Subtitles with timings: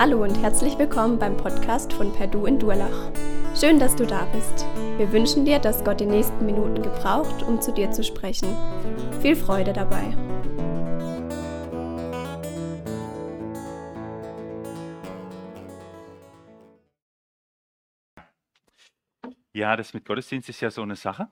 [0.00, 3.12] Hallo und herzlich willkommen beim Podcast von Perdu in Durlach.
[3.54, 4.64] Schön, dass du da bist.
[4.96, 8.48] Wir wünschen dir, dass Gott die nächsten Minuten gebraucht, um zu dir zu sprechen.
[9.20, 10.16] Viel Freude dabei.
[19.52, 21.28] Ja, das mit Gottesdienst ist ja so eine Sache.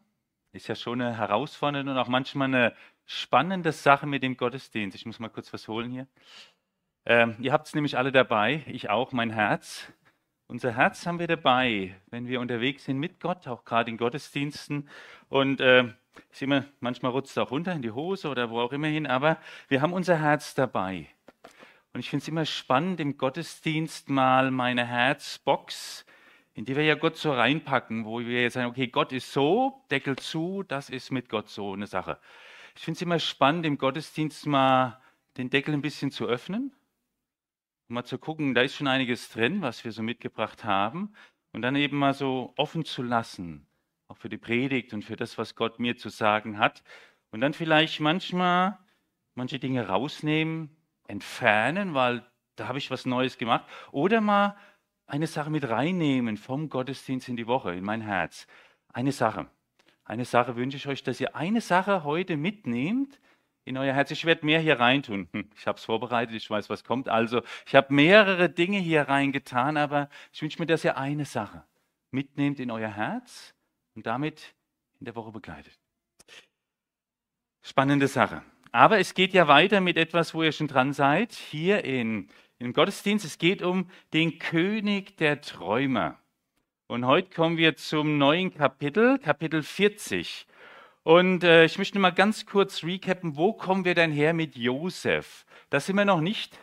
[0.52, 2.74] Ist ja schon eine herausfordernde und auch manchmal eine
[3.06, 4.94] spannende Sache mit dem Gottesdienst.
[4.94, 6.06] Ich muss mal kurz was holen hier.
[7.08, 9.90] Ähm, ihr habt es nämlich alle dabei, ich auch, mein Herz.
[10.46, 14.90] Unser Herz haben wir dabei, wenn wir unterwegs sind mit Gott, auch gerade in Gottesdiensten.
[15.30, 15.84] Und äh,
[16.30, 18.88] ich sehe immer, manchmal rutscht es auch runter in die Hose oder wo auch immer
[18.88, 21.06] hin, aber wir haben unser Herz dabei.
[21.94, 26.04] Und ich finde es immer spannend, im Gottesdienst mal meine Herzbox,
[26.52, 29.82] in die wir ja Gott so reinpacken, wo wir jetzt sagen, okay, Gott ist so,
[29.90, 32.18] Deckel zu, das ist mit Gott so eine Sache.
[32.76, 35.00] Ich finde es immer spannend, im Gottesdienst mal
[35.38, 36.74] den Deckel ein bisschen zu öffnen
[37.88, 41.12] um mal zu gucken, da ist schon einiges drin, was wir so mitgebracht haben,
[41.52, 43.66] und dann eben mal so offen zu lassen,
[44.08, 46.82] auch für die Predigt und für das, was Gott mir zu sagen hat.
[47.30, 48.78] Und dann vielleicht manchmal
[49.34, 52.24] manche Dinge rausnehmen, entfernen, weil
[52.56, 53.64] da habe ich was Neues gemacht.
[53.92, 54.56] Oder mal
[55.06, 58.46] eine Sache mit reinnehmen vom Gottesdienst in die Woche, in mein Herz.
[58.92, 59.50] Eine Sache.
[60.04, 63.20] Eine Sache wünsche ich euch, dass ihr eine Sache heute mitnehmt,
[63.68, 64.10] in euer Herz.
[64.10, 65.28] Ich werde mehr hier reintun.
[65.32, 67.08] Hm, ich habe es vorbereitet, ich weiß, was kommt.
[67.08, 71.64] Also, ich habe mehrere Dinge hier reingetan, aber ich wünsche mir, dass ihr eine Sache
[72.10, 73.54] mitnehmt in euer Herz
[73.94, 74.54] und damit
[74.98, 75.78] in der Woche begleitet.
[77.62, 78.42] Spannende Sache.
[78.72, 82.72] Aber es geht ja weiter mit etwas, wo ihr schon dran seid, hier in, im
[82.72, 83.24] Gottesdienst.
[83.24, 86.18] Es geht um den König der Träumer.
[86.86, 90.46] Und heute kommen wir zum neuen Kapitel, Kapitel 40.
[91.08, 95.46] Und äh, ich möchte mal ganz kurz recappen, wo kommen wir denn her mit Josef?
[95.70, 96.58] Das sind wir noch nicht.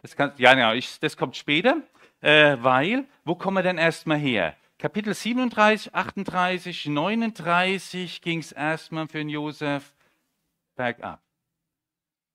[0.00, 1.82] Das kann, ja, ja ich, das kommt später,
[2.22, 4.56] äh, weil, wo kommen wir denn erstmal her?
[4.78, 9.94] Kapitel 37, 38, 39 ging es erstmal für den Josef
[10.76, 11.20] bergab.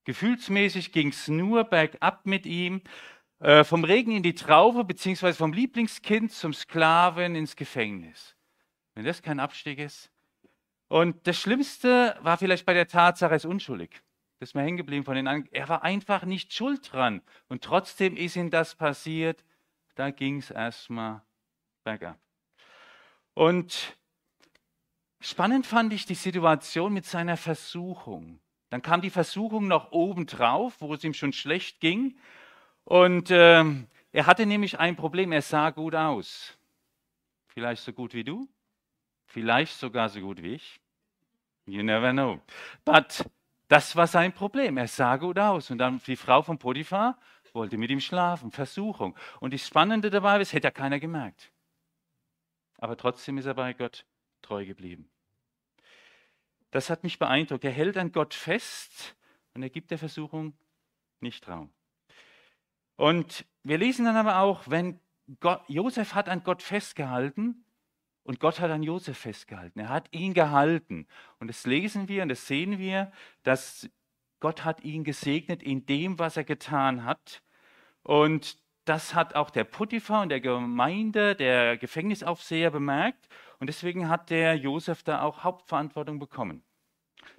[0.04, 2.84] Gefühlsmäßig ging es nur bergab mit ihm.
[3.40, 8.36] Äh, vom Regen in die Traufe, beziehungsweise vom Lieblingskind zum Sklaven ins Gefängnis.
[8.94, 10.12] Wenn das kein Abstieg ist,
[10.90, 14.02] und das Schlimmste war vielleicht bei der Tatsache, er ist unschuldig.
[14.40, 15.54] Das ist mir hängen geblieben von den anderen.
[15.54, 17.22] Er war einfach nicht schuld dran.
[17.48, 19.44] Und trotzdem ist ihm das passiert.
[19.96, 21.22] Da ging es erstmal
[21.84, 22.18] bergab.
[23.36, 23.98] Und
[25.20, 28.40] spannend fand ich die Situation mit seiner Versuchung.
[28.70, 32.18] Dann kam die Versuchung noch obendrauf, wo es ihm schon schlecht ging.
[32.84, 33.64] Und äh,
[34.12, 35.32] er hatte nämlich ein Problem.
[35.34, 36.58] Er sah gut aus.
[37.48, 38.48] Vielleicht so gut wie du,
[39.30, 40.82] Vielleicht sogar so gut wie ich.
[41.68, 42.42] You never know.
[42.84, 43.30] But
[43.68, 44.78] das war sein Problem.
[44.78, 45.70] Er sah gut aus.
[45.70, 47.16] Und dann die Frau von Potiphar
[47.54, 48.52] wollte mit ihm schlafen.
[48.52, 49.16] Versuchung.
[49.40, 51.52] Und das Spannende dabei ist, hätte ja keiner gemerkt.
[52.80, 54.04] Aber trotzdem ist er bei Gott
[54.42, 55.08] treu geblieben.
[56.72, 57.64] Das hat mich beeindruckt.
[57.64, 59.16] Er hält an Gott fest
[59.54, 60.58] und er gibt der Versuchung
[61.20, 61.72] nicht Raum.
[62.96, 65.00] Und wir lesen dann aber auch, wenn
[65.40, 67.64] Gott, Josef hat an Gott festgehalten,
[68.30, 69.80] und Gott hat an Josef festgehalten.
[69.80, 71.08] Er hat ihn gehalten.
[71.40, 73.90] Und das lesen wir und das sehen wir, dass
[74.40, 77.42] Gott hat ihn gesegnet in dem, was er getan hat.
[78.04, 83.28] Und das hat auch der Potiphar und der Gemeinde, der Gefängnisaufseher bemerkt.
[83.58, 86.62] Und deswegen hat der Josef da auch Hauptverantwortung bekommen.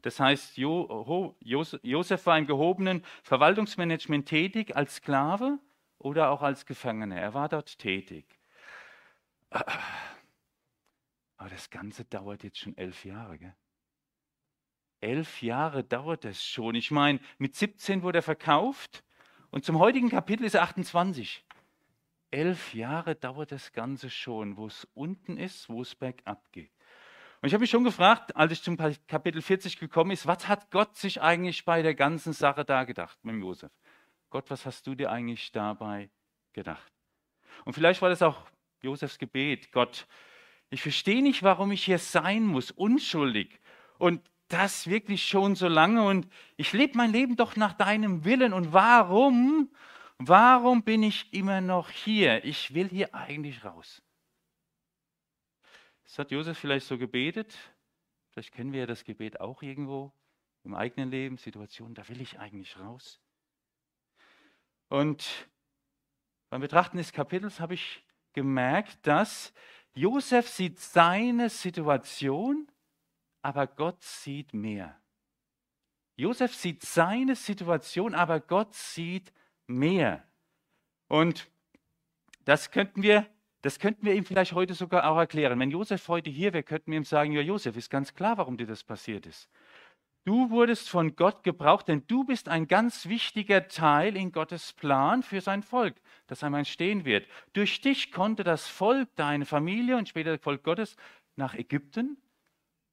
[0.03, 5.61] Das heißt, Josef war im gehobenen Verwaltungsmanagement tätig als Sklave
[5.99, 7.21] oder auch als Gefangener.
[7.21, 8.27] Er war dort tätig.
[11.41, 13.39] Aber das Ganze dauert jetzt schon elf Jahre.
[13.39, 13.55] Gell?
[15.01, 16.75] Elf Jahre dauert das schon.
[16.75, 19.03] Ich meine, mit 17 wurde er verkauft
[19.51, 21.43] und zum heutigen Kapitel ist er 28.
[22.31, 26.71] Elf Jahre dauert das Ganze schon, wo es unten ist, wo es bergab geht.
[27.41, 30.71] Und ich habe mich schon gefragt, als ich zum Kapitel 40 gekommen ist, was hat
[30.71, 33.73] Gott sich eigentlich bei der ganzen Sache da gedacht mit Josef?
[34.29, 36.11] Gott, was hast du dir eigentlich dabei
[36.53, 36.93] gedacht?
[37.65, 38.47] Und vielleicht war das auch
[38.83, 39.73] Josefs Gebet.
[39.73, 40.07] Gott,
[40.71, 43.61] ich verstehe nicht, warum ich hier sein muss, unschuldig.
[43.99, 46.05] Und das wirklich schon so lange.
[46.05, 48.53] Und ich lebe mein Leben doch nach deinem Willen.
[48.53, 49.71] Und warum,
[50.19, 52.45] warum bin ich immer noch hier?
[52.45, 54.03] Ich will hier eigentlich raus.
[56.05, 57.57] Das hat Josef vielleicht so gebetet.
[58.31, 60.13] Vielleicht kennen wir ja das Gebet auch irgendwo
[60.63, 63.21] im eigenen Leben, Situationen, da will ich eigentlich raus.
[64.89, 65.49] Und
[66.49, 69.53] beim Betrachten des Kapitels habe ich gemerkt, dass
[69.95, 72.71] Josef sieht seine Situation,
[73.43, 75.01] aber Gott sieht mehr.
[76.17, 79.33] Josef sieht seine Situation, aber Gott sieht
[79.67, 80.23] mehr.
[81.09, 81.51] Und
[82.45, 83.27] Das könnten wir,
[83.63, 85.59] das könnten wir ihm vielleicht heute sogar auch erklären.
[85.61, 88.57] Wenn Josef heute hier wäre, könnten wir ihm sagen, ja Josef, ist ganz klar, warum
[88.57, 89.49] dir das passiert ist.
[90.25, 95.23] Du wurdest von Gott gebraucht, denn du bist ein ganz wichtiger Teil in Gottes Plan
[95.23, 95.97] für sein Volk,
[96.27, 97.27] das einmal entstehen wird.
[97.55, 100.97] Durch dich konnte das Volk, deine Familie und später das Volk Gottes
[101.37, 102.19] nach Ägypten,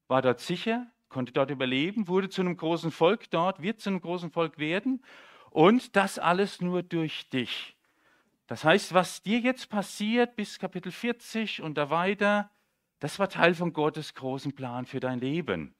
[0.08, 4.00] war dort sicher, konnte dort überleben, wurde zu einem großen Volk dort, wird zu einem
[4.00, 5.04] großen Volk werden
[5.52, 7.76] und das alles nur durch dich.
[8.48, 12.50] Das heißt, was dir jetzt passiert bis Kapitel 40 und da weiter,
[13.00, 15.77] das war Teil von Gottes großen Plan für dein Leben.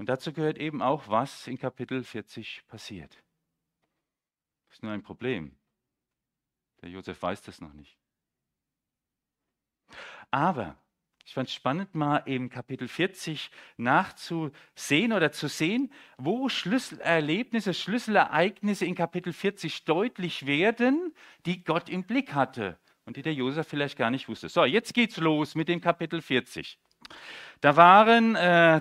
[0.00, 3.22] Und dazu gehört eben auch, was in Kapitel 40 passiert.
[4.66, 5.54] Das ist nur ein Problem.
[6.80, 7.98] Der Josef weiß das noch nicht.
[10.30, 10.78] Aber
[11.26, 18.86] ich fand es spannend, mal im Kapitel 40 nachzusehen oder zu sehen, wo Schlüsselerlebnisse, Schlüsselereignisse
[18.86, 21.14] in Kapitel 40 deutlich werden,
[21.44, 24.48] die Gott im Blick hatte und die der Josef vielleicht gar nicht wusste.
[24.48, 26.78] So, jetzt geht's los mit dem Kapitel 40.
[27.60, 28.80] Da waren äh,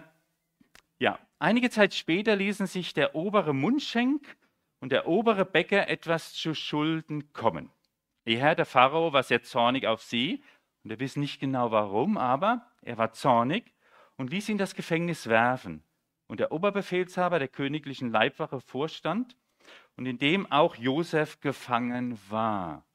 [0.99, 4.37] ja, einige Zeit später ließen sich der obere Mundschenk
[4.79, 7.71] und der obere Bäcker etwas zu Schulden kommen.
[8.25, 10.43] Ihr Herr, der Pharao, war sehr zornig auf sie
[10.83, 13.73] und wir wissen nicht genau warum, aber er war zornig
[14.17, 15.83] und ließ ihn das Gefängnis werfen.
[16.27, 19.35] Und der Oberbefehlshaber der königlichen Leibwache vorstand
[19.97, 22.85] und in dem auch Josef gefangen war.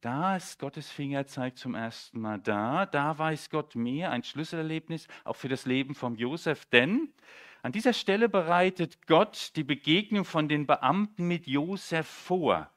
[0.00, 2.86] Da ist Gottes Fingerzeig zum ersten Mal da.
[2.86, 6.64] Da weiß Gott mehr, ein Schlüsselerlebnis auch für das Leben von Josef.
[6.64, 7.12] Denn
[7.60, 12.70] an dieser Stelle bereitet Gott die Begegnung von den Beamten mit Josef vor.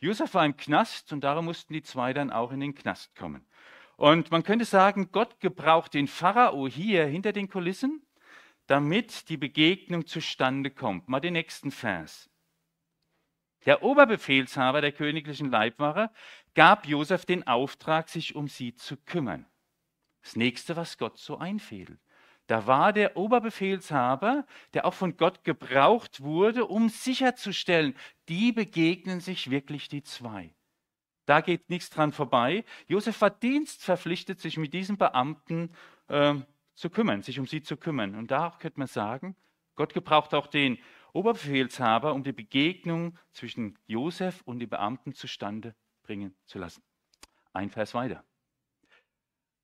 [0.00, 3.46] Josef war im Knast und darum mussten die zwei dann auch in den Knast kommen.
[3.96, 8.04] Und man könnte sagen, Gott gebraucht den Pharao hier hinter den Kulissen,
[8.66, 11.08] damit die Begegnung zustande kommt.
[11.08, 12.28] Mal den nächsten Vers.
[13.66, 16.10] Der Oberbefehlshaber der königlichen Leibwache
[16.54, 19.46] gab Josef den Auftrag, sich um sie zu kümmern.
[20.22, 22.00] Das nächste, was Gott so einfädelt.
[22.46, 27.96] Da war der Oberbefehlshaber, der auch von Gott gebraucht wurde, um sicherzustellen,
[28.28, 30.54] die begegnen sich wirklich die zwei.
[31.24, 32.64] Da geht nichts dran vorbei.
[32.86, 35.70] Josef war dienstverpflichtet, sich mit diesen Beamten
[36.08, 36.34] äh,
[36.74, 38.14] zu kümmern, sich um sie zu kümmern.
[38.14, 39.36] Und da könnte man sagen,
[39.74, 40.78] Gott gebraucht auch den
[41.14, 46.82] Oberbefehlshaber, um die Begegnung zwischen Josef und den Beamten zustande bringen zu lassen.
[47.52, 48.24] Ein Vers weiter.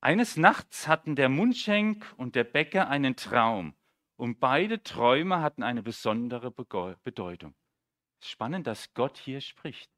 [0.01, 3.75] Eines Nachts hatten der Mundschenk und der Bäcker einen Traum
[4.17, 7.55] und beide Träume hatten eine besondere Bedeutung.
[8.21, 9.91] Spannend, dass Gott hier spricht.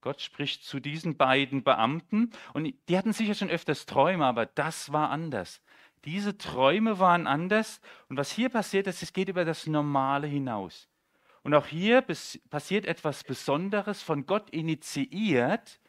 [0.00, 4.92] Gott spricht zu diesen beiden Beamten und die hatten sicher schon öfters Träume, aber das
[4.92, 5.62] war anders.
[6.04, 10.88] Diese Träume waren anders und was hier passiert ist, es geht über das Normale hinaus.
[11.42, 12.02] Und auch hier
[12.50, 15.80] passiert etwas Besonderes, von Gott initiiert,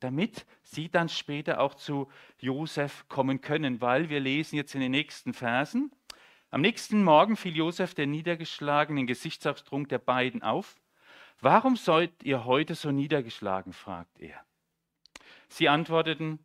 [0.00, 2.08] damit sie dann später auch zu
[2.38, 5.90] Josef kommen können, weil wir lesen jetzt in den nächsten Versen.
[6.50, 10.76] Am nächsten Morgen fiel Josef der niedergeschlagenen Gesichtsausdruck der beiden auf.
[11.40, 13.72] Warum seid ihr heute so niedergeschlagen?
[13.72, 14.40] fragt er.
[15.48, 16.38] Sie antworteten,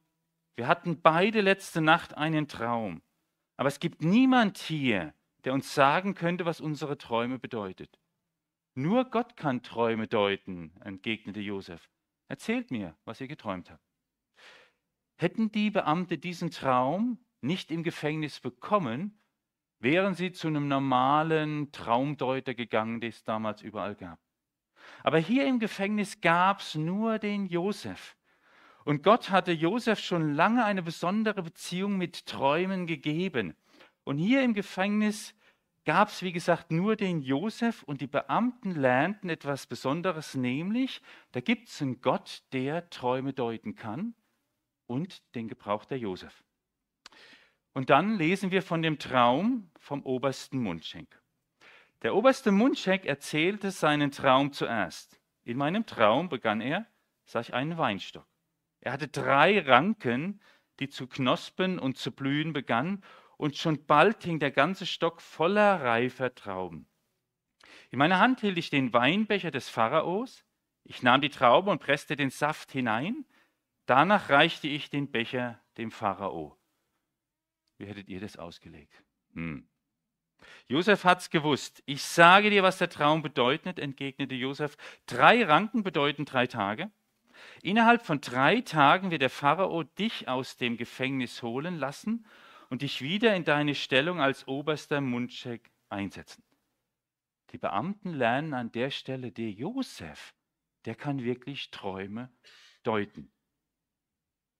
[0.55, 3.01] wir hatten beide letzte Nacht einen Traum.
[3.57, 7.99] Aber es gibt niemand hier, der uns sagen könnte, was unsere Träume bedeutet.
[8.73, 11.89] Nur Gott kann Träume deuten, entgegnete Josef.
[12.27, 13.83] Erzählt mir, was ihr geträumt habt.
[15.17, 19.21] Hätten die Beamte diesen Traum nicht im Gefängnis bekommen,
[19.79, 24.19] wären sie zu einem normalen Traumdeuter gegangen, den es damals überall gab.
[25.03, 28.15] Aber hier im Gefängnis gab es nur den Josef.
[28.83, 33.55] Und Gott hatte Josef schon lange eine besondere Beziehung mit Träumen gegeben.
[34.03, 35.35] Und hier im Gefängnis
[35.85, 41.39] gab es, wie gesagt, nur den Josef und die Beamten lernten etwas Besonderes, nämlich, da
[41.39, 44.15] gibt es einen Gott, der Träume deuten kann
[44.87, 46.43] und den Gebrauch der Josef.
[47.73, 51.21] Und dann lesen wir von dem Traum vom obersten Mundschenk.
[52.01, 55.19] Der oberste Mundschenk erzählte seinen Traum zuerst.
[55.43, 56.85] In meinem Traum begann er,
[57.25, 58.27] sah ich einen Weinstock.
[58.81, 60.41] Er hatte drei Ranken,
[60.79, 63.03] die zu knospen und zu blühen begannen,
[63.37, 66.87] und schon bald hing der ganze Stock voller reifer Trauben.
[67.89, 70.45] In meiner Hand hielt ich den Weinbecher des Pharaos,
[70.83, 73.25] ich nahm die Traube und presste den Saft hinein,
[73.85, 76.57] danach reichte ich den Becher dem Pharao.
[77.77, 79.03] Wie hättet ihr das ausgelegt?
[79.33, 79.67] Hm.
[80.67, 81.81] Josef hat's gewusst.
[81.85, 84.77] Ich sage dir, was der Traum bedeutet, entgegnete Josef.
[85.05, 86.91] Drei Ranken bedeuten drei Tage.
[87.61, 92.25] Innerhalb von drei Tagen wird der Pharao dich aus dem Gefängnis holen lassen
[92.69, 96.43] und dich wieder in deine Stellung als oberster Mundschenk einsetzen.
[97.51, 100.33] Die Beamten lernen an der Stelle, der Josef,
[100.85, 102.31] der kann wirklich Träume
[102.83, 103.31] deuten.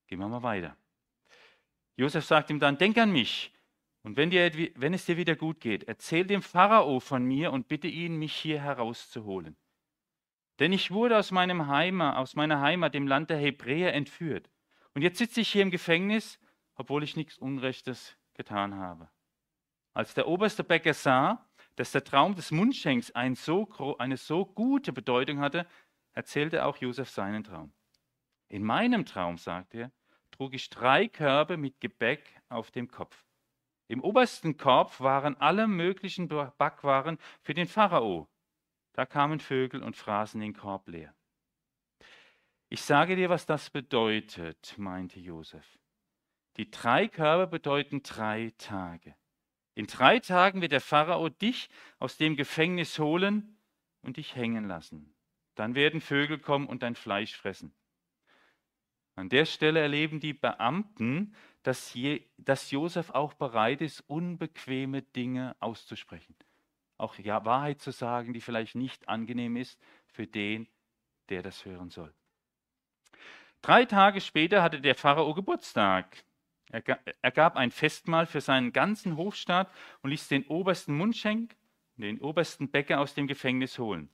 [0.07, 0.75] Gehen wir mal weiter.
[1.95, 3.53] Josef sagt ihm dann, denk an mich.
[4.03, 7.67] Und wenn, dir, wenn es dir wieder gut geht, erzähl dem Pharao von mir und
[7.67, 9.55] bitte ihn, mich hier herauszuholen.
[10.61, 14.47] Denn ich wurde aus, meinem Heimat, aus meiner Heimat, dem Land der Hebräer, entführt.
[14.93, 16.39] Und jetzt sitze ich hier im Gefängnis,
[16.75, 19.09] obwohl ich nichts Unrechtes getan habe.
[19.95, 24.93] Als der oberste Bäcker sah, dass der Traum des Mundschenks ein so, eine so gute
[24.93, 25.65] Bedeutung hatte,
[26.13, 27.73] erzählte auch Josef seinen Traum.
[28.47, 29.91] In meinem Traum, sagt er,
[30.29, 33.25] trug ich drei Körbe mit Gebäck auf dem Kopf.
[33.87, 38.27] Im obersten Korb waren alle möglichen Backwaren für den Pharao.
[38.93, 41.13] Da kamen Vögel und fraßen den Korb leer.
[42.69, 45.77] Ich sage dir, was das bedeutet, meinte Josef.
[46.57, 49.15] Die drei Körbe bedeuten drei Tage.
[49.73, 51.69] In drei Tagen wird der Pharao dich
[51.99, 53.57] aus dem Gefängnis holen
[54.01, 55.13] und dich hängen lassen.
[55.55, 57.73] Dann werden Vögel kommen und dein Fleisch fressen.
[59.15, 65.55] An der Stelle erleben die Beamten, dass, je, dass Josef auch bereit ist, unbequeme Dinge
[65.59, 66.35] auszusprechen.
[67.01, 70.67] Auch ja, Wahrheit zu sagen, die vielleicht nicht angenehm ist für den,
[71.29, 72.13] der das hören soll.
[73.63, 76.23] Drei Tage später hatte der Pharao Geburtstag.
[76.69, 79.71] Er gab ein Festmahl für seinen ganzen Hofstaat
[80.03, 81.55] und ließ den obersten Mundschenk,
[81.95, 84.09] den obersten Bäcker aus dem Gefängnis holen.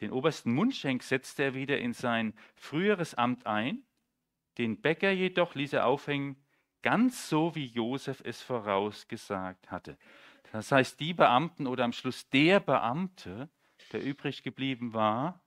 [0.00, 3.82] Den obersten Mundschenk setzte er wieder in sein früheres Amt ein,
[4.56, 6.42] den Bäcker jedoch ließ er aufhängen,
[6.82, 9.98] ganz so wie Josef es vorausgesagt hatte.
[10.52, 13.48] Das heißt, die Beamten oder am Schluss der Beamte,
[13.92, 15.42] der übrig geblieben war,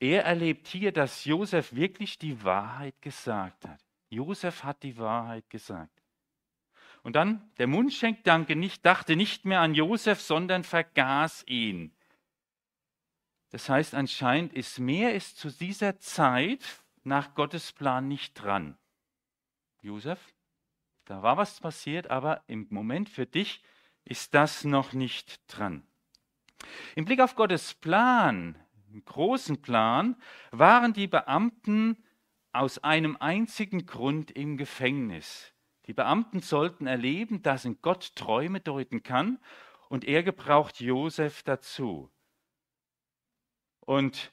[0.00, 3.80] er erlebt hier, dass Josef wirklich die Wahrheit gesagt hat.
[4.10, 6.02] Josef hat die Wahrheit gesagt.
[7.02, 11.94] Und dann, der Mundschenk danke nicht, dachte nicht mehr an Josef, sondern vergaß ihn.
[13.50, 18.76] Das heißt, anscheinend ist mehr ist zu dieser Zeit nach Gottes Plan nicht dran.
[19.80, 20.18] Josef,
[21.08, 23.62] da war was passiert, aber im Moment für dich
[24.04, 25.82] ist das noch nicht dran.
[26.96, 28.58] Im Blick auf Gottes Plan,
[28.92, 30.16] im großen Plan,
[30.50, 31.96] waren die Beamten
[32.52, 35.54] aus einem einzigen Grund im Gefängnis.
[35.86, 39.38] Die Beamten sollten erleben, dass in Gott Träume deuten kann
[39.88, 42.10] und er gebraucht Josef dazu.
[43.80, 44.30] Und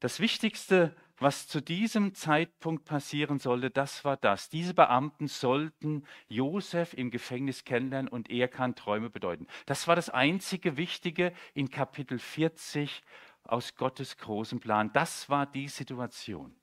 [0.00, 4.50] das Wichtigste, was zu diesem Zeitpunkt passieren sollte, das war das.
[4.50, 9.46] Diese Beamten sollten Josef im Gefängnis kennenlernen und er kann Träume bedeuten.
[9.64, 13.02] Das war das einzige Wichtige in Kapitel 40
[13.44, 14.92] aus Gottes großem Plan.
[14.92, 16.54] Das war die Situation.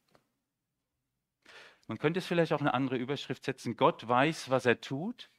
[1.88, 3.76] Man könnte es vielleicht auch eine andere Überschrift setzen.
[3.76, 5.30] Gott weiß, was er tut.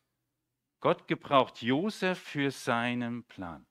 [0.81, 3.67] Gott gebraucht Josef für seinen Plan.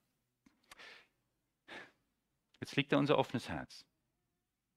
[2.59, 3.85] Jetzt liegt da unser offenes Herz.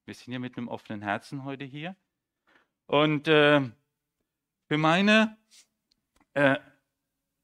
[0.07, 1.97] Wir sind ja mit einem offenen Herzen heute hier.
[2.87, 3.61] Und äh,
[4.69, 5.37] für meine,
[6.35, 6.59] äh,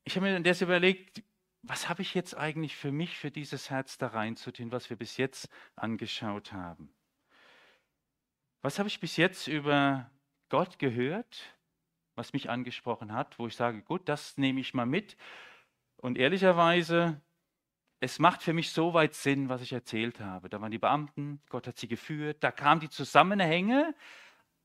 [0.04, 1.24] ich habe mir das überlegt,
[1.62, 5.16] was habe ich jetzt eigentlich für mich, für dieses Herz da reinzutun, was wir bis
[5.16, 6.94] jetzt angeschaut haben?
[8.62, 10.08] Was habe ich bis jetzt über
[10.48, 11.56] Gott gehört,
[12.14, 15.16] was mich angesprochen hat, wo ich sage, gut, das nehme ich mal mit.
[15.96, 17.20] Und ehrlicherweise,
[18.02, 20.48] es macht für mich so weit Sinn, was ich erzählt habe.
[20.48, 23.94] Da waren die Beamten, Gott hat sie geführt, da kamen die Zusammenhänge.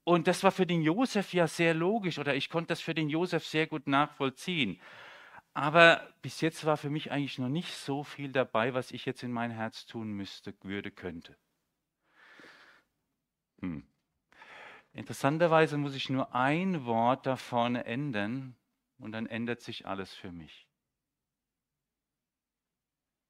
[0.04, 3.10] Und das war für den Josef ja sehr logisch oder ich konnte das für den
[3.10, 4.82] Josef sehr gut nachvollziehen.
[5.54, 9.22] Aber bis jetzt war für mich eigentlich noch nicht so viel dabei, was ich jetzt
[9.22, 11.38] in mein Herz tun müsste, würde, könnte.
[13.62, 13.88] Hm.
[14.94, 18.56] Interessanterweise muss ich nur ein Wort da vorne ändern
[18.98, 20.67] und dann ändert sich alles für mich.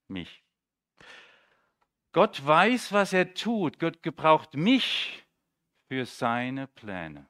[0.08, 0.44] Mich.
[2.14, 3.80] Gott weiß, was er tut.
[3.80, 5.26] Gott gebraucht mich
[5.88, 7.28] für seine Pläne.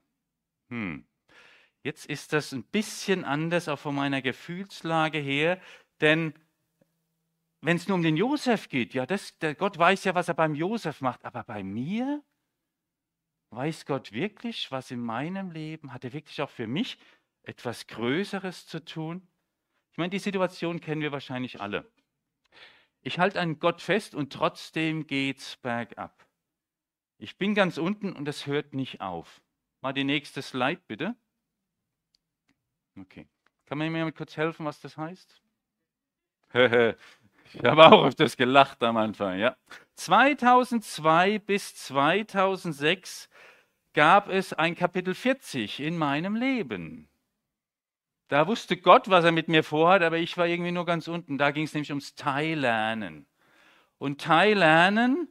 [0.69, 1.05] Hm.
[1.84, 5.62] Jetzt ist das ein bisschen anders auch von meiner Gefühlslage her,
[6.01, 6.34] denn
[7.62, 10.34] wenn es nur um den Josef geht, ja, das, der Gott weiß ja, was er
[10.34, 12.24] beim Josef macht, aber bei mir,
[13.50, 16.98] Weiß Gott wirklich, was in meinem Leben, hat er wirklich auch für mich
[17.43, 19.25] etwas Größeres zu tun?
[19.91, 21.89] Ich meine, die Situation kennen wir wahrscheinlich alle.
[23.01, 26.25] Ich halte an Gott fest und trotzdem geht's bergab.
[27.18, 29.42] Ich bin ganz unten und es hört nicht auf.
[29.82, 31.16] Mal die nächste Slide bitte.
[33.00, 33.27] Okay.
[33.66, 35.42] Kann man mir kurz helfen, was das heißt?
[36.54, 39.58] ich habe auch auf das gelacht am Anfang, ja.
[39.96, 43.30] 2002 bis 2006
[43.94, 47.10] gab es ein Kapitel 40 in meinem Leben.
[48.29, 51.38] Da wusste Gott, was er mit mir vorhat, aber ich war irgendwie nur ganz unten.
[51.38, 53.25] Da ging es nämlich ums Teillernen.
[54.00, 55.29] Und Teillernen,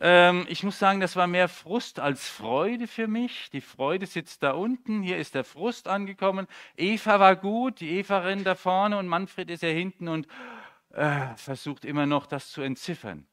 [0.00, 3.50] Ähm, ich muss sagen, das war mehr Frust als Freude für mich.
[3.50, 6.48] Die Freude sitzt da unten, hier ist der Frust angekommen.
[6.76, 10.26] Eva war gut, die Eva rennt da vorne und Manfred ist ja hinten und
[10.90, 13.26] äh, versucht immer noch das zu entziffern.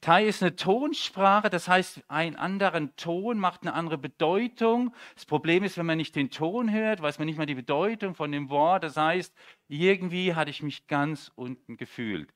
[0.00, 4.94] Tai ist eine Tonsprache, das heißt, ein anderen Ton macht eine andere Bedeutung.
[5.14, 8.14] Das Problem ist, wenn man nicht den Ton hört, weiß man nicht mal die Bedeutung
[8.14, 8.82] von dem Wort.
[8.82, 9.34] Das heißt,
[9.68, 12.32] irgendwie hatte ich mich ganz unten gefühlt.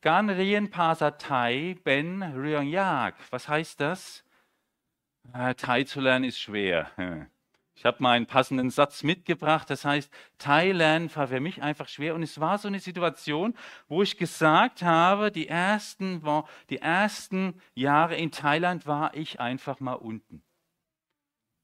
[0.00, 2.72] Gan Rien Pasa Tai Ben Ryong
[3.30, 4.24] Was heißt das?
[5.32, 6.90] Äh, Thai zu lernen ist schwer.
[7.78, 9.70] Ich habe mal einen passenden Satz mitgebracht.
[9.70, 12.16] Das heißt, Thai lernen war für mich einfach schwer.
[12.16, 13.54] Und es war so eine Situation,
[13.86, 16.20] wo ich gesagt habe, die ersten,
[16.70, 20.42] die ersten Jahre in Thailand war ich einfach mal unten.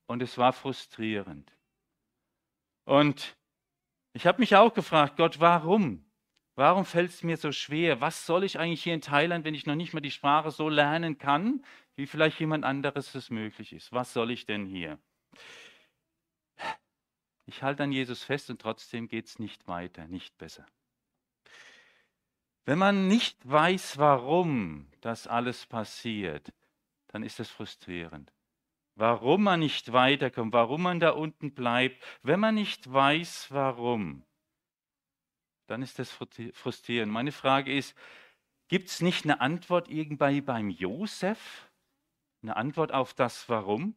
[0.06, 1.50] Und es war frustrierend.
[2.84, 3.36] Und
[4.12, 6.04] ich habe mich auch gefragt, Gott, warum?
[6.54, 8.00] Warum fällt es mir so schwer?
[8.00, 10.68] Was soll ich eigentlich hier in Thailand, wenn ich noch nicht mal die Sprache so
[10.68, 11.64] lernen kann,
[11.96, 13.90] wie vielleicht jemand anderes es möglich ist?
[13.90, 15.00] Was soll ich denn hier?
[17.46, 20.66] Ich halte an Jesus fest und trotzdem geht es nicht weiter, nicht besser.
[22.64, 26.52] Wenn man nicht weiß, warum das alles passiert,
[27.08, 28.32] dann ist das frustrierend.
[28.96, 34.24] Warum man nicht weiterkommt, warum man da unten bleibt, wenn man nicht weiß, warum,
[35.66, 37.12] dann ist das frustrierend.
[37.12, 37.96] Meine Frage ist,
[38.68, 41.68] gibt es nicht eine Antwort irgendwie beim Josef?
[42.42, 43.94] Eine Antwort auf das Warum?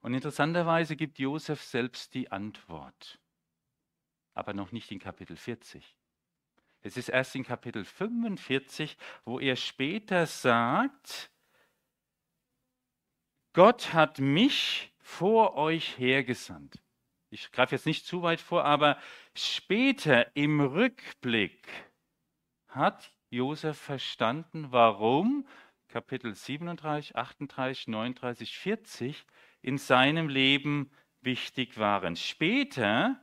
[0.00, 3.20] Und interessanterweise gibt Josef selbst die Antwort,
[4.34, 5.96] aber noch nicht in Kapitel 40.
[6.82, 11.30] Es ist erst in Kapitel 45, wo er später sagt,
[13.52, 16.80] Gott hat mich vor euch hergesandt.
[17.28, 18.98] Ich greife jetzt nicht zu weit vor, aber
[19.34, 21.68] später im Rückblick
[22.68, 25.46] hat Josef verstanden, warum
[25.88, 29.26] Kapitel 37, 38, 39, 40
[29.62, 32.16] in seinem Leben wichtig waren.
[32.16, 33.20] Später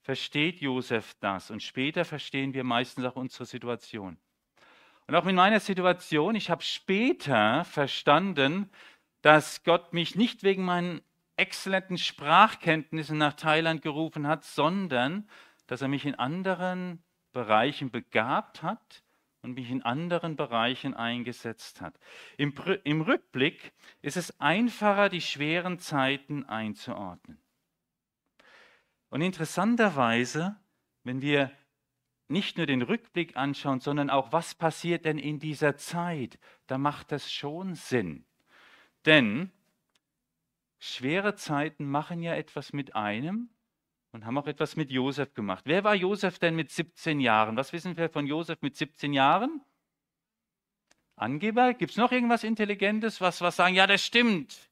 [0.00, 4.18] versteht Josef das und später verstehen wir meistens auch unsere Situation.
[5.06, 8.70] Und auch in meiner Situation, ich habe später verstanden,
[9.20, 11.02] dass Gott mich nicht wegen meinen
[11.36, 15.28] exzellenten Sprachkenntnissen nach Thailand gerufen hat, sondern
[15.66, 19.03] dass er mich in anderen Bereichen begabt hat
[19.44, 22.00] und mich in anderen Bereichen eingesetzt hat.
[22.38, 27.38] Im, Im, Rückblick ist es einfacher, die schweren Zeiten einzuordnen.
[29.10, 30.56] Und interessanterweise,
[31.04, 31.52] wenn wir
[32.26, 37.12] nicht nur den Rückblick anschauen, sondern auch, was passiert denn in dieser Zeit, da macht
[37.12, 38.24] das schon Sinn.
[39.04, 39.52] Denn
[40.78, 43.50] schwere Zeiten machen ja etwas mit einem
[44.14, 45.64] und haben auch etwas mit Josef gemacht.
[45.66, 47.56] Wer war Josef denn mit 17 Jahren?
[47.56, 49.60] Was wissen wir von Josef mit 17 Jahren?
[51.16, 51.74] Angeber?
[51.74, 54.70] Gibt es noch irgendwas Intelligentes, was, was sagen, ja, das stimmt?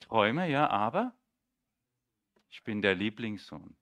[0.00, 1.12] Träume, ja, aber
[2.50, 3.76] ich bin der Lieblingssohn.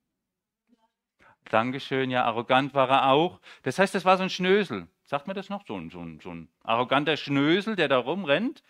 [1.45, 3.41] Dankeschön, ja, arrogant war er auch.
[3.63, 4.87] Das heißt, das war so ein Schnösel.
[5.05, 5.65] Sagt man das noch?
[5.65, 8.63] So ein, so ein, so ein arroganter Schnösel, der da rumrennt.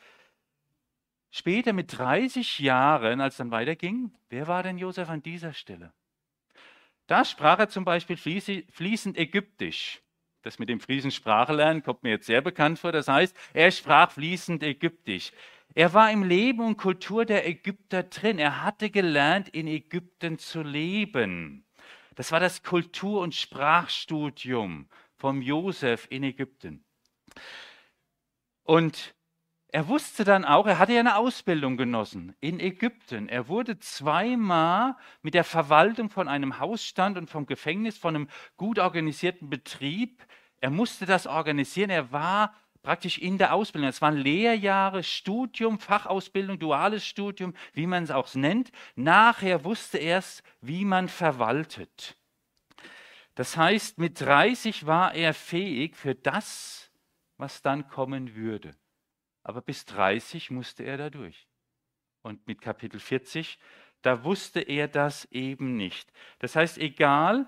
[1.38, 5.92] Später mit 30 Jahren, als dann weiterging, wer war denn Josef an dieser Stelle?
[7.08, 10.02] Da sprach er zum Beispiel fließend Ägyptisch.
[10.44, 12.94] Das mit dem fließend Sprache lernen kommt mir jetzt sehr bekannt vor.
[12.94, 15.34] Das heißt, er sprach fließend Ägyptisch.
[15.74, 18.40] Er war im Leben und Kultur der Ägypter drin.
[18.40, 21.66] Er hatte gelernt, in Ägypten zu leben.
[22.16, 26.86] Das war das Kultur- und Sprachstudium vom Josef in Ägypten.
[28.64, 29.15] Und
[29.76, 33.28] er wusste dann auch, er hatte ja eine Ausbildung genossen in Ägypten.
[33.28, 38.80] Er wurde zweimal mit der Verwaltung von einem Hausstand und vom Gefängnis, von einem gut
[38.80, 40.26] organisierten Betrieb,
[40.62, 41.90] er musste das organisieren.
[41.90, 43.90] Er war praktisch in der Ausbildung.
[43.90, 48.72] Es waren Lehrjahre, Studium, Fachausbildung, duales Studium, wie man es auch nennt.
[48.96, 52.16] Nachher wusste er es, wie man verwaltet.
[53.34, 56.90] Das heißt, mit 30 war er fähig für das,
[57.36, 58.74] was dann kommen würde
[59.46, 61.48] aber bis 30 musste er da durch.
[62.24, 63.60] Und mit Kapitel 40,
[64.02, 66.12] da wusste er das eben nicht.
[66.40, 67.46] Das heißt, egal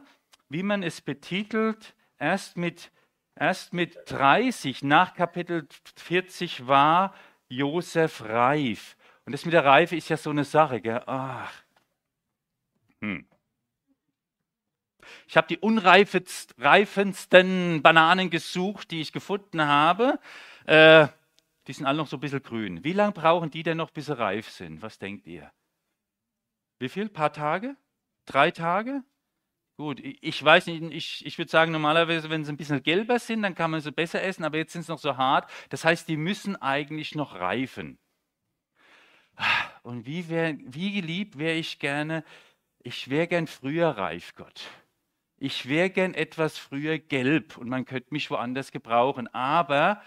[0.47, 2.91] wie man es betitelt, erst mit,
[3.35, 7.15] erst mit 30 nach Kapitel 40 war
[7.49, 8.95] Josef reif.
[9.25, 10.79] Und das mit der Reife ist ja so eine Sache.
[10.79, 11.01] Gell?
[11.07, 11.51] Ach.
[13.01, 13.27] Hm.
[15.27, 20.19] Ich habe die unreifendsten Bananen gesucht, die ich gefunden habe.
[20.67, 21.07] Äh,
[21.67, 22.83] die sind alle noch so ein bisschen grün.
[22.83, 24.81] Wie lange brauchen die denn noch, bis sie reif sind?
[24.81, 25.51] Was denkt ihr?
[26.79, 27.03] Wie viel?
[27.03, 27.75] Ein paar Tage?
[28.25, 29.03] Drei Tage?
[29.77, 33.43] Gut, ich weiß nicht, ich, ich würde sagen, normalerweise, wenn sie ein bisschen gelber sind,
[33.43, 35.49] dann kann man sie besser essen, aber jetzt sind sie noch so hart.
[35.69, 37.99] Das heißt, die müssen eigentlich noch reifen.
[39.83, 42.23] Und wie, wär, wie lieb wäre ich gerne,
[42.79, 44.67] ich wäre gern früher reif, Gott.
[45.37, 49.27] Ich wäre gern etwas früher gelb und man könnte mich woanders gebrauchen.
[49.27, 50.01] Aber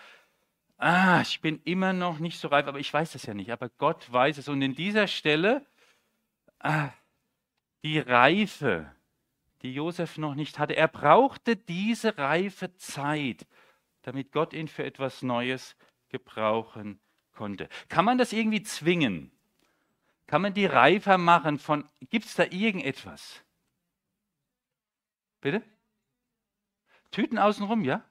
[0.81, 3.53] ah, ich bin immer noch nicht so reif, aber ich weiß das ja nicht.
[3.53, 4.49] Aber Gott weiß es.
[4.49, 5.65] Und in dieser Stelle,
[6.59, 6.91] ah,
[7.83, 8.95] die Reife,
[9.63, 10.77] die Josef noch nicht hatte.
[10.77, 13.47] Er brauchte diese reife Zeit,
[14.03, 15.77] damit Gott ihn für etwas Neues
[16.09, 17.01] gebrauchen
[17.33, 17.69] konnte.
[17.89, 19.31] Kann man das irgendwie zwingen?
[20.27, 23.43] Kann man die reifer machen von, gibt es da irgendetwas?
[25.41, 25.63] Bitte?
[27.11, 28.05] Tüten außenrum, ja?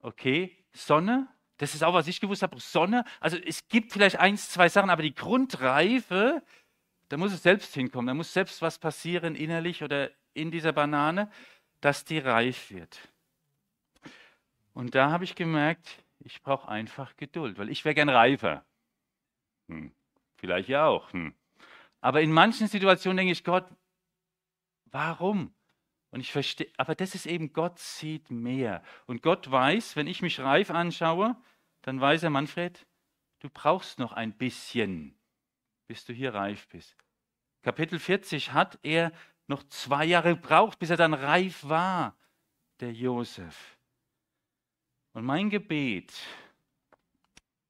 [0.00, 0.56] Okay.
[0.72, 1.28] Sonne?
[1.58, 2.58] Das ist auch, was ich gewusst habe.
[2.60, 3.04] Sonne.
[3.20, 6.42] Also es gibt vielleicht eins, zwei Sachen, aber die Grundreife,
[7.08, 8.08] da muss es selbst hinkommen.
[8.08, 11.30] Da muss selbst was passieren innerlich oder in dieser Banane,
[11.80, 13.00] dass die reif wird.
[14.74, 18.64] Und da habe ich gemerkt, ich brauche einfach Geduld, weil ich wäre gern reifer.
[19.68, 19.92] Hm,
[20.36, 21.12] vielleicht ja auch.
[21.12, 21.34] Hm.
[22.00, 23.66] Aber in manchen Situationen denke ich, Gott,
[24.86, 25.55] warum?
[26.16, 28.82] Und ich verstehe, aber das ist eben, Gott sieht mehr.
[29.04, 31.36] Und Gott weiß, wenn ich mich reif anschaue,
[31.82, 32.86] dann weiß er, Manfred,
[33.40, 35.14] du brauchst noch ein bisschen,
[35.86, 36.96] bis du hier reif bist.
[37.60, 39.12] Kapitel 40 hat er
[39.46, 42.16] noch zwei Jahre gebraucht, bis er dann reif war,
[42.80, 43.76] der Josef.
[45.12, 46.14] Und mein Gebet,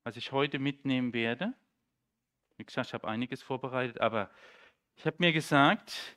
[0.04, 1.52] was ich heute mitnehmen werde,
[2.59, 4.30] wie gesagt, ich habe einiges vorbereitet, aber
[4.94, 6.16] ich habe mir gesagt,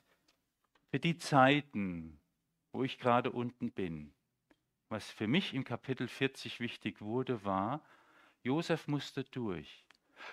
[0.92, 2.19] für die Zeiten,
[2.72, 4.12] wo ich gerade unten bin,
[4.88, 7.84] was für mich im Kapitel 40 wichtig wurde, war,
[8.42, 9.84] Josef musste durch.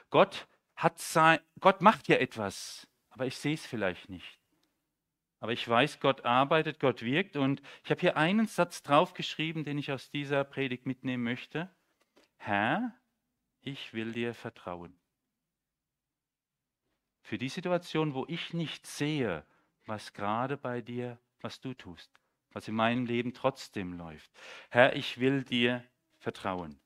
[0.10, 4.40] Gott, hat sein, Gott macht ja etwas, aber ich sehe es vielleicht nicht.
[5.40, 7.36] Aber ich weiß, Gott arbeitet, Gott wirkt.
[7.38, 11.70] Und ich habe hier einen Satz draufgeschrieben, den ich aus dieser Predigt mitnehmen möchte.
[12.38, 12.96] Herr,
[13.62, 14.98] ich will dir vertrauen.
[17.22, 19.46] Für die Situation, wo ich nicht sehe,
[19.86, 22.12] was gerade bei dir, was du tust,
[22.58, 24.32] was in meinem Leben trotzdem läuft.
[24.72, 26.80] Herr, ich will dir vertrauen.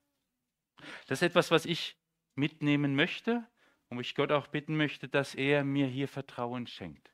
[1.07, 1.97] Das ist etwas, was ich
[2.36, 3.47] mitnehmen möchte
[3.88, 7.13] und wo ich Gott auch bitten möchte, dass er mir hier Vertrauen schenkt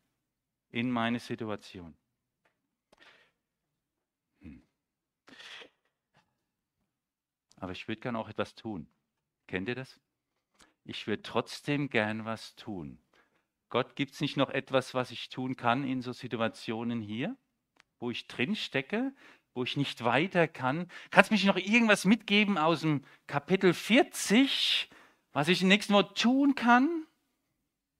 [0.69, 1.95] in meine Situation.
[4.41, 4.67] Hm.
[7.57, 8.89] Aber ich würde gern auch etwas tun.
[9.45, 9.99] Kennt ihr das?
[10.83, 13.03] Ich würde trotzdem gern was tun.
[13.69, 17.37] Gott, gibt es nicht noch etwas, was ich tun kann in so Situationen hier,
[17.99, 19.13] wo ich drin stecke,
[19.53, 20.89] wo ich nicht weiter kann?
[21.09, 24.89] Kannst du mich noch irgendwas mitgeben aus dem Kapitel 40,
[25.33, 27.05] was ich im nächsten Wort tun kann?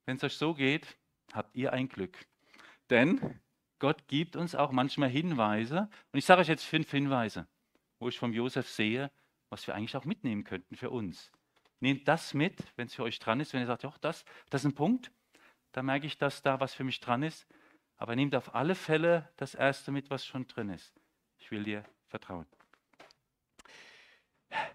[0.05, 0.97] Wenn es euch so geht,
[1.33, 2.25] habt ihr ein Glück.
[2.89, 3.39] Denn
[3.79, 5.89] Gott gibt uns auch manchmal Hinweise.
[6.11, 7.47] Und ich sage euch jetzt fünf Hinweise,
[7.99, 9.11] wo ich vom Josef sehe,
[9.49, 11.31] was wir eigentlich auch mitnehmen könnten für uns.
[11.79, 13.53] Nehmt das mit, wenn es für euch dran ist.
[13.53, 15.11] Wenn ihr sagt, das, das ist ein Punkt,
[15.73, 17.45] da merke ich, dass da was für mich dran ist.
[17.97, 20.93] Aber nehmt auf alle Fälle das Erste mit, was schon drin ist.
[21.37, 22.45] Ich will dir vertrauen.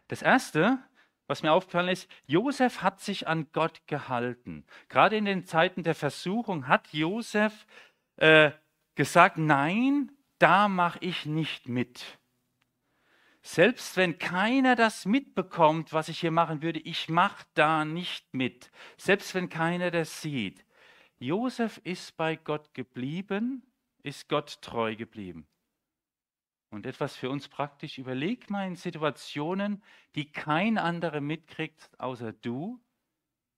[0.09, 0.79] Das Erste,
[1.27, 4.67] was mir aufgefallen ist, Josef hat sich an Gott gehalten.
[4.89, 7.67] Gerade in den Zeiten der Versuchung hat Josef
[8.17, 8.51] äh,
[8.95, 12.19] gesagt, nein, da mache ich nicht mit.
[13.43, 18.71] Selbst wenn keiner das mitbekommt, was ich hier machen würde, ich mache da nicht mit.
[18.97, 20.65] Selbst wenn keiner das sieht.
[21.23, 23.63] Josef ist bei Gott geblieben,
[24.03, 25.47] ist Gott treu geblieben.
[26.71, 29.83] Und etwas für uns praktisch, überleg mal in Situationen,
[30.15, 32.81] die kein anderer mitkriegt, außer du,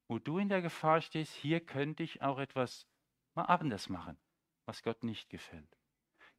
[0.08, 2.86] wo du in der Gefahr stehst, hier könnte ich auch etwas
[3.34, 4.18] mal anders machen
[4.66, 5.68] was Gott nicht gefällt.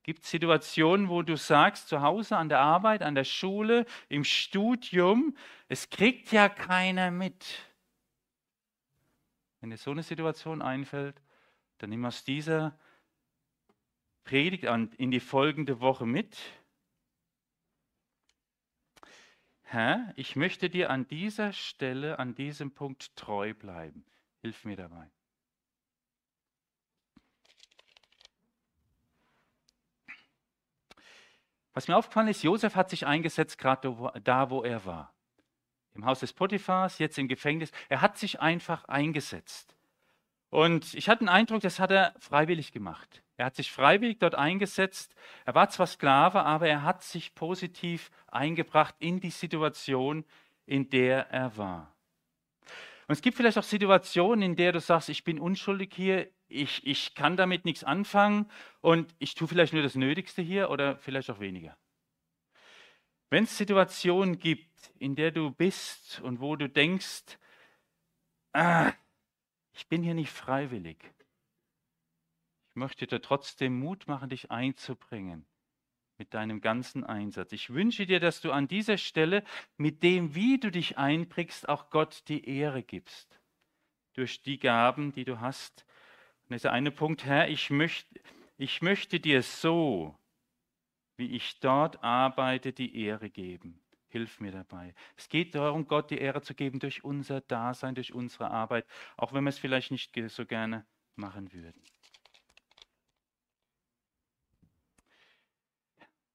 [0.03, 4.23] Gibt es Situationen, wo du sagst, zu Hause, an der Arbeit, an der Schule, im
[4.23, 5.35] Studium,
[5.67, 7.45] es kriegt ja keiner mit.
[9.65, 11.19] Wenn dir so eine Situation einfällt,
[11.79, 12.77] dann nimm aus dieser
[14.23, 16.37] Predigt in die folgende Woche mit.
[19.63, 24.05] Herr, ich möchte dir an dieser Stelle, an diesem Punkt treu bleiben.
[24.41, 25.09] Hilf mir dabei.
[31.73, 35.14] Was mir aufgefallen ist, Josef hat sich eingesetzt, gerade da, wo er war.
[35.95, 37.71] Im Haus des Potiphars, jetzt im Gefängnis.
[37.89, 39.75] Er hat sich einfach eingesetzt.
[40.49, 43.23] Und ich hatte den Eindruck, das hat er freiwillig gemacht.
[43.37, 45.15] Er hat sich freiwillig dort eingesetzt.
[45.45, 50.25] Er war zwar Sklave, aber er hat sich positiv eingebracht in die Situation,
[50.65, 51.93] in der er war.
[53.07, 56.85] Und es gibt vielleicht auch Situationen, in der du sagst, ich bin unschuldig hier, ich,
[56.85, 58.49] ich kann damit nichts anfangen
[58.81, 61.75] und ich tue vielleicht nur das Nötigste hier oder vielleicht auch weniger.
[63.35, 67.37] Wenn es Situationen gibt, in der du bist und wo du denkst,
[68.53, 68.93] ah,
[69.73, 70.95] ich bin hier nicht freiwillig,
[72.69, 75.45] ich möchte dir trotzdem Mut machen, dich einzubringen
[76.17, 77.51] mit deinem ganzen Einsatz.
[77.51, 79.43] Ich wünsche dir, dass du an dieser Stelle
[79.75, 83.41] mit dem, wie du dich einbringst, auch Gott die Ehre gibst.
[84.13, 85.85] Durch die Gaben, die du hast.
[86.43, 88.17] Und das ist der eine Punkt, Herr, ich möchte,
[88.55, 90.17] ich möchte dir so,
[91.17, 93.81] wie ich dort arbeite, die Ehre geben.
[94.07, 94.93] Hilf mir dabei.
[95.17, 98.85] Es geht darum, Gott die Ehre zu geben durch unser Dasein, durch unsere Arbeit,
[99.17, 101.81] auch wenn wir es vielleicht nicht so gerne machen würden.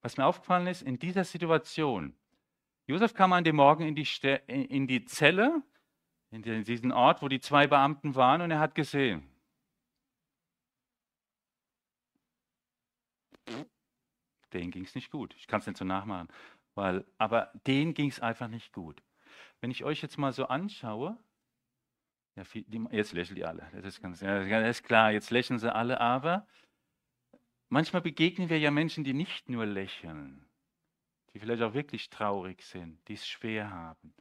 [0.03, 2.14] Was mir aufgefallen ist, in dieser Situation,
[2.87, 4.07] Josef kam an dem Morgen in die,
[4.47, 5.62] in die Zelle,
[6.31, 9.30] in diesen Ort, wo die zwei Beamten waren, und er hat gesehen,
[14.50, 15.34] denen ging es nicht gut.
[15.38, 16.28] Ich kann es nicht so nachmachen,
[16.74, 19.02] weil, aber denen ging es einfach nicht gut.
[19.60, 21.18] Wenn ich euch jetzt mal so anschaue,
[22.36, 22.44] ja,
[22.92, 26.00] jetzt lächeln die alle, das ist ganz ja, das ist klar, jetzt lächeln sie alle,
[26.00, 26.46] aber
[27.72, 30.44] Manchmal begegnen wir ja Menschen, die nicht nur lächeln,
[31.32, 34.12] die vielleicht auch wirklich traurig sind, die es schwer haben.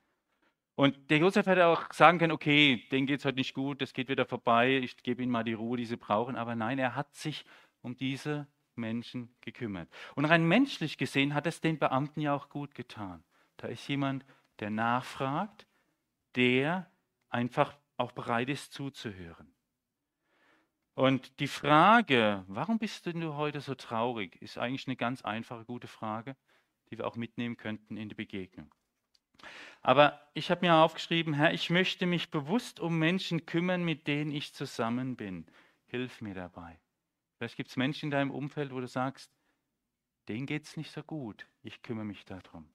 [0.76, 3.94] Und der Josef hätte auch sagen können, okay, denen geht es heute nicht gut, das
[3.94, 6.36] geht wieder vorbei, ich gebe ihnen mal die Ruhe, die sie brauchen.
[6.36, 7.44] Aber nein, er hat sich
[7.82, 8.48] um diese
[8.80, 9.90] Menschen gekümmert.
[10.16, 13.24] Und rein menschlich gesehen hat es den Beamten ja auch gut getan.
[13.58, 14.26] Da ist jemand,
[14.60, 15.68] der nachfragt,
[16.36, 16.90] der
[17.30, 19.54] einfach auch bereit ist zuzuhören.
[20.96, 25.88] Und die Frage, warum bist du heute so traurig, ist eigentlich eine ganz einfache, gute
[25.88, 26.36] Frage,
[26.90, 28.70] die wir auch mitnehmen könnten in die Begegnung.
[29.82, 34.32] Aber ich habe mir aufgeschrieben, Herr, ich möchte mich bewusst um Menschen kümmern, mit denen
[34.32, 35.46] ich zusammen bin.
[35.86, 36.78] Hilf mir dabei.
[37.40, 39.32] Vielleicht gibt es Menschen in deinem Umfeld, wo du sagst,
[40.28, 41.48] denen geht es nicht so gut.
[41.64, 42.70] Ich kümmere mich darum.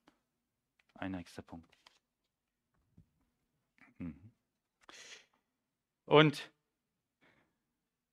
[0.95, 1.69] Ein nächster Punkt.
[3.99, 4.33] Mhm.
[6.07, 6.51] Und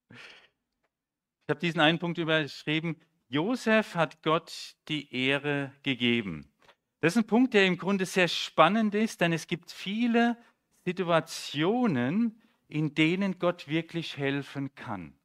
[0.10, 3.00] ich habe diesen einen Punkt überschrieben.
[3.30, 6.52] Josef hat Gott die Ehre gegeben.
[7.00, 10.38] Das ist ein Punkt, der im Grunde sehr spannend ist, denn es gibt viele
[10.84, 15.18] Situationen, in denen Gott wirklich helfen kann.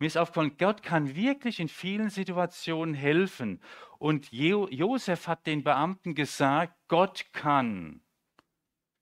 [0.00, 3.60] Mir ist aufgefallen, Gott kann wirklich in vielen Situationen helfen.
[3.98, 8.00] Und Josef hat den Beamten gesagt, Gott kann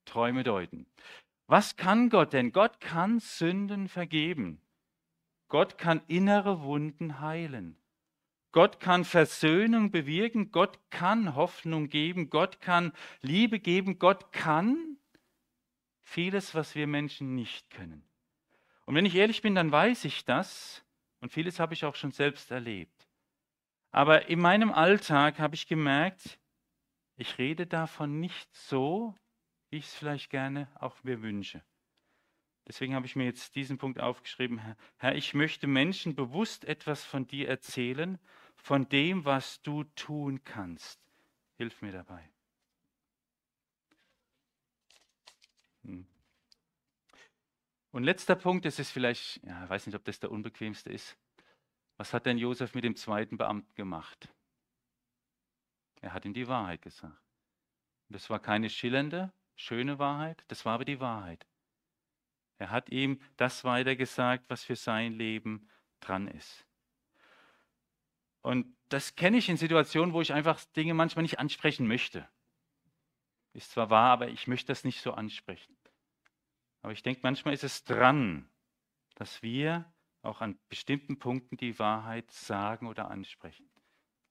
[0.04, 0.87] Träume deuten.
[1.46, 2.50] Was kann Gott denn?
[2.50, 4.61] Gott kann Sünden vergeben.
[5.46, 7.78] Gott kann innere Wunden heilen.
[8.50, 10.50] Gott kann Versöhnung bewirken.
[10.50, 12.28] Gott kann Hoffnung geben.
[12.28, 14.00] Gott kann Liebe geben.
[14.00, 14.96] Gott kann
[16.02, 18.02] vieles, was wir Menschen nicht können.
[18.84, 20.84] Und wenn ich ehrlich bin, dann weiß ich das.
[21.20, 23.09] Und vieles habe ich auch schon selbst erlebt.
[23.90, 26.38] Aber in meinem Alltag habe ich gemerkt,
[27.16, 29.14] ich rede davon nicht so,
[29.70, 31.62] wie ich es vielleicht gerne auch mir wünsche.
[32.68, 34.61] Deswegen habe ich mir jetzt diesen Punkt aufgeschrieben.
[34.98, 38.18] Herr, ich möchte Menschen bewusst etwas von dir erzählen,
[38.57, 41.00] von dem, was du tun kannst.
[41.57, 42.28] Hilf mir dabei.
[45.83, 46.07] Hm.
[47.90, 51.16] Und letzter Punkt, das ist vielleicht, ja, ich weiß nicht, ob das der unbequemste ist.
[51.96, 54.29] Was hat denn Josef mit dem zweiten Beamten gemacht?
[56.01, 57.20] Er hat ihm die Wahrheit gesagt.
[58.09, 61.46] Das war keine schillernde, schöne Wahrheit, das war aber die Wahrheit.
[62.59, 65.68] Er hat ihm das weitergesagt, was für sein Leben
[66.01, 66.66] dran ist.
[68.42, 72.29] Und das kenne ich in Situationen, wo ich einfach Dinge manchmal nicht ansprechen möchte.
[73.53, 75.78] Ist zwar wahr, aber ich möchte das nicht so ansprechen.
[76.83, 78.49] Aber ich denke, manchmal ist es dran,
[79.17, 83.69] dass wir auch an bestimmten Punkten die Wahrheit sagen oder ansprechen,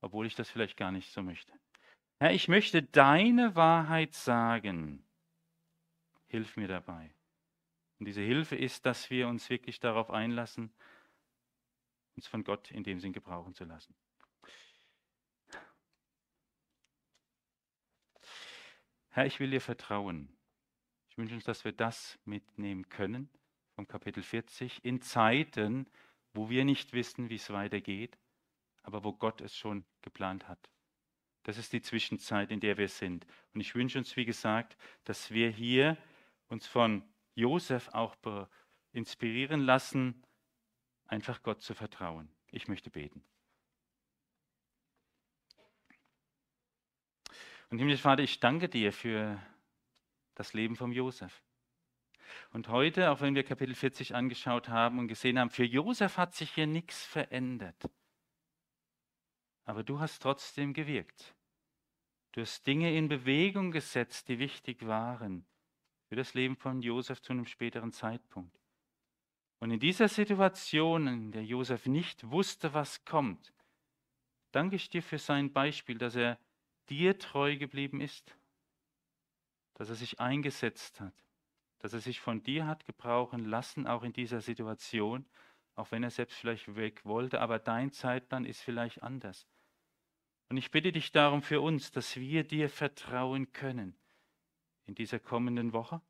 [0.00, 1.52] obwohl ich das vielleicht gar nicht so möchte.
[2.20, 5.04] Herr, ich möchte deine Wahrheit sagen.
[6.26, 7.14] Hilf mir dabei.
[7.98, 10.72] Und diese Hilfe ist, dass wir uns wirklich darauf einlassen,
[12.16, 13.94] uns von Gott in dem Sinn gebrauchen zu lassen.
[19.10, 20.37] Herr, ich will dir vertrauen.
[21.18, 23.28] Ich wünsche uns, dass wir das mitnehmen können
[23.74, 25.88] vom Kapitel 40 in Zeiten,
[26.32, 28.16] wo wir nicht wissen, wie es weitergeht,
[28.84, 30.70] aber wo Gott es schon geplant hat.
[31.42, 33.26] Das ist die Zwischenzeit, in der wir sind.
[33.52, 35.96] Und ich wünsche uns, wie gesagt, dass wir hier
[36.46, 37.02] uns von
[37.34, 38.14] Josef auch
[38.92, 40.22] inspirieren lassen,
[41.06, 42.30] einfach Gott zu vertrauen.
[42.52, 43.24] Ich möchte beten.
[47.70, 49.42] Und himmlischer Vater, ich danke dir für
[50.38, 51.42] das Leben von Josef.
[52.50, 56.34] Und heute, auch wenn wir Kapitel 40 angeschaut haben und gesehen haben, für Josef hat
[56.34, 57.90] sich hier nichts verändert.
[59.64, 61.34] Aber du hast trotzdem gewirkt.
[62.32, 65.44] Du hast Dinge in Bewegung gesetzt, die wichtig waren
[66.08, 68.56] für das Leben von Josef zu einem späteren Zeitpunkt.
[69.58, 73.52] Und in dieser Situation, in der Josef nicht wusste, was kommt,
[74.52, 76.38] danke ich dir für sein Beispiel, dass er
[76.88, 78.38] dir treu geblieben ist,
[79.78, 81.14] dass er sich eingesetzt hat,
[81.78, 85.24] dass er sich von dir hat gebrauchen lassen, auch in dieser Situation,
[85.76, 89.46] auch wenn er selbst vielleicht weg wollte, aber dein Zeitplan ist vielleicht anders.
[90.48, 93.96] Und ich bitte dich darum für uns, dass wir dir vertrauen können
[94.86, 96.00] in dieser kommenden Woche,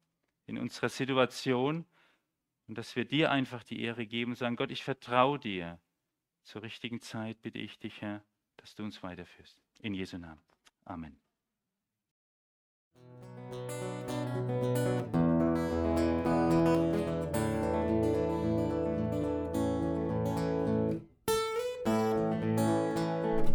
[0.47, 1.85] in unserer Situation
[2.67, 5.79] und dass wir dir einfach die Ehre geben und sagen, Gott, ich vertraue dir.
[6.45, 8.25] Zur richtigen Zeit bitte ich dich, Herr,
[8.57, 9.61] dass du uns weiterführst.
[9.81, 10.41] In Jesu Namen.
[10.85, 11.21] Amen.